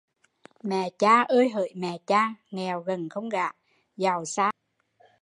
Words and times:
Mẹ 0.63 0.89
cha 0.99 1.21
ơi 1.21 1.49
hỡi 1.49 1.73
mẹ 1.77 1.97
cha, 2.07 2.35
nghèo 2.51 2.81
gần 2.81 3.09
không 3.09 3.29
gả, 3.29 3.49
giàu 3.97 4.25
xa 4.25 4.51
đem 4.51 4.51
đày 4.99 5.07